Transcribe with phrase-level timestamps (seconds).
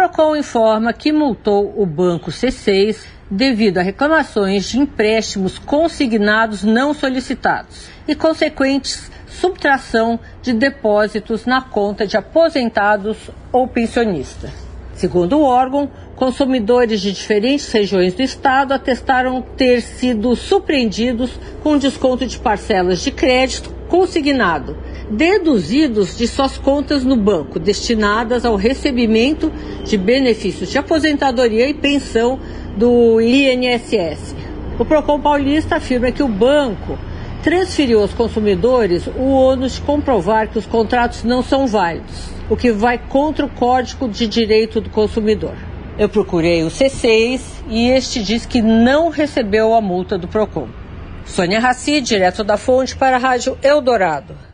[0.00, 7.90] Procon informa que multou o banco C6 devido a reclamações de empréstimos consignados não solicitados
[8.08, 14.50] e consequentes subtração de depósitos na conta de aposentados ou pensionistas.
[14.94, 15.90] Segundo o órgão,
[16.20, 21.30] consumidores de diferentes regiões do estado atestaram ter sido surpreendidos
[21.62, 24.76] com desconto de parcelas de crédito consignado,
[25.10, 29.50] deduzidos de suas contas no banco, destinadas ao recebimento
[29.82, 32.38] de benefícios de aposentadoria e pensão
[32.76, 34.36] do INSS.
[34.78, 36.98] O Procon Paulista afirma que o banco
[37.42, 42.70] transferiu aos consumidores o ônus de comprovar que os contratos não são válidos, o que
[42.70, 45.69] vai contra o Código de Direito do Consumidor.
[46.00, 50.66] Eu procurei o C6 e este diz que não recebeu a multa do Procon.
[51.26, 54.49] Sônia Raci, direto da fonte para a Rádio Eldorado.